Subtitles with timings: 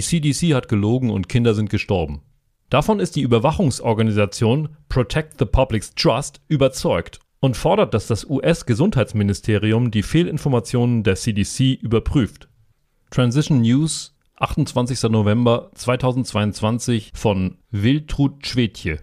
[0.00, 2.22] CDC hat gelogen und Kinder sind gestorben.
[2.70, 10.02] Davon ist die Überwachungsorganisation Protect the Public's Trust überzeugt und fordert, dass das US-Gesundheitsministerium die
[10.02, 12.48] Fehlinformationen der CDC überprüft.
[13.10, 15.10] Transition News, 28.
[15.10, 19.00] November 2022 von Wiltrud Schwedje.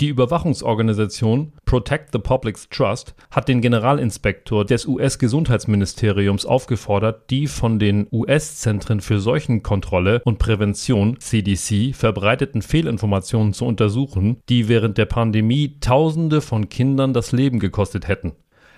[0.00, 8.06] Die Überwachungsorganisation Protect the Public's Trust hat den Generalinspektor des US-Gesundheitsministeriums aufgefordert, die von den
[8.12, 16.42] US-Zentren für Seuchenkontrolle und Prävention CDC verbreiteten Fehlinformationen zu untersuchen, die während der Pandemie Tausende
[16.42, 18.36] von Kindern das Leben gekostet hätten.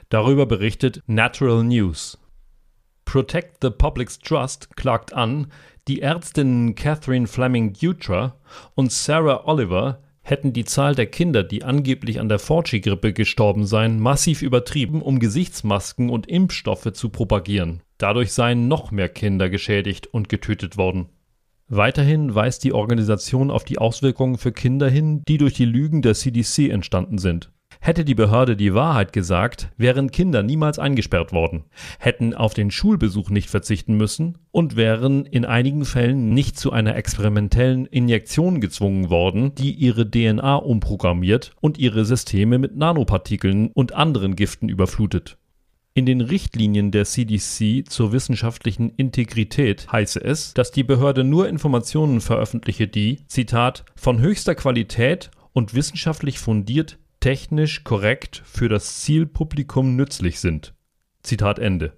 [0.09, 2.19] Darüber berichtet Natural News.
[3.05, 5.49] Protect the Public's Trust klagt an,
[5.87, 8.37] die Ärztinnen Catherine Fleming Dutra
[8.75, 14.01] und Sarah Oliver hätten die Zahl der Kinder, die angeblich an der Fauci-Grippe gestorben seien,
[14.01, 17.83] massiv übertrieben, um Gesichtsmasken und Impfstoffe zu propagieren.
[17.99, 21.09] Dadurch seien noch mehr Kinder geschädigt und getötet worden.
[21.69, 26.15] Weiterhin weist die Organisation auf die Auswirkungen für Kinder hin, die durch die Lügen der
[26.15, 27.53] CDC entstanden sind.
[27.83, 31.65] Hätte die Behörde die Wahrheit gesagt, wären Kinder niemals eingesperrt worden,
[31.99, 36.95] hätten auf den Schulbesuch nicht verzichten müssen und wären in einigen Fällen nicht zu einer
[36.95, 44.37] experimentellen Injektion gezwungen worden, die ihre DNA umprogrammiert und ihre Systeme mit Nanopartikeln und anderen
[44.37, 45.39] Giften überflutet.
[45.95, 52.21] In den Richtlinien der CDC zur wissenschaftlichen Integrität heiße es, dass die Behörde nur Informationen
[52.21, 60.41] veröffentliche, die, Zitat, von höchster Qualität und wissenschaftlich fundiert technisch korrekt für das Zielpublikum nützlich
[60.41, 60.75] sind.
[61.23, 61.93] Zitat Ende.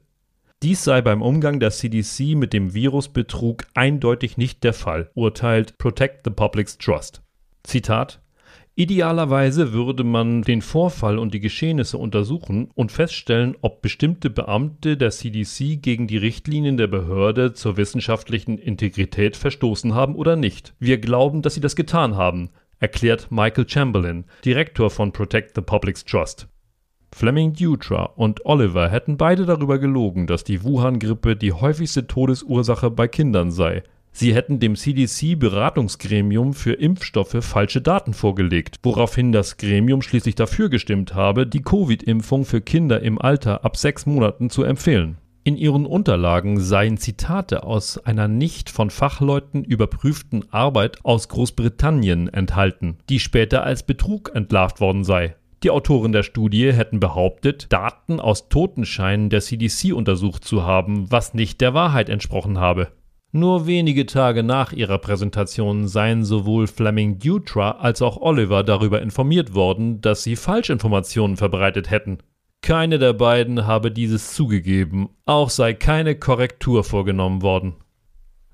[0.63, 6.21] Dies sei beim Umgang der CDC mit dem Virusbetrug eindeutig nicht der Fall, urteilt Protect
[6.25, 7.23] the Public's Trust.
[7.65, 8.21] Zitat
[8.75, 15.11] Idealerweise würde man den Vorfall und die Geschehnisse untersuchen und feststellen, ob bestimmte Beamte der
[15.11, 20.73] CDC gegen die Richtlinien der Behörde zur wissenschaftlichen Integrität verstoßen haben oder nicht.
[20.79, 22.49] Wir glauben, dass sie das getan haben,
[22.83, 26.49] erklärt Michael Chamberlain, Direktor von Protect the Public's Trust.
[27.15, 33.07] Fleming Dutra und Oliver hätten beide darüber gelogen, dass die Wuhan-Grippe die häufigste Todesursache bei
[33.07, 33.85] Kindern sei.
[34.11, 41.15] Sie hätten dem CDC-Beratungsgremium für Impfstoffe falsche Daten vorgelegt, woraufhin das Gremium schließlich dafür gestimmt
[41.15, 45.19] habe, die Covid-Impfung für Kinder im Alter ab sechs Monaten zu empfehlen.
[45.45, 52.99] In ihren Unterlagen seien Zitate aus einer nicht von Fachleuten überprüften Arbeit aus Großbritannien enthalten,
[53.09, 55.35] die später als Betrug entlarvt worden sei.
[55.65, 61.35] Die Autoren der Studie hätten behauptet, Daten aus Totenscheinen der CDC untersucht zu haben, was
[61.35, 62.89] nicht der Wahrheit entsprochen habe.
[63.33, 69.55] Nur wenige Tage nach ihrer Präsentation seien sowohl Fleming Dutra als auch Oliver darüber informiert
[69.55, 72.19] worden, dass sie Falschinformationen verbreitet hätten.
[72.63, 77.75] Keine der beiden habe dieses zugegeben, auch sei keine Korrektur vorgenommen worden.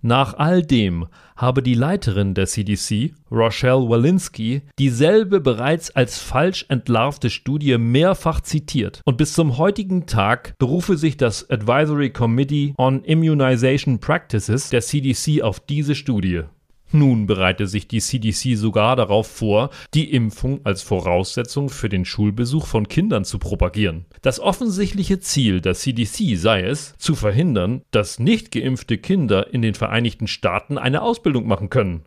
[0.00, 7.28] Nach all dem habe die Leiterin der CDC, Rochelle Walensky, dieselbe bereits als falsch entlarvte
[7.28, 13.98] Studie mehrfach zitiert und bis zum heutigen Tag berufe sich das Advisory Committee on Immunization
[13.98, 16.44] Practices der CDC auf diese Studie.
[16.90, 22.66] Nun bereite sich die CDC sogar darauf vor, die Impfung als Voraussetzung für den Schulbesuch
[22.66, 24.06] von Kindern zu propagieren.
[24.22, 29.74] Das offensichtliche Ziel der CDC sei es, zu verhindern, dass nicht geimpfte Kinder in den
[29.74, 32.04] Vereinigten Staaten eine Ausbildung machen können.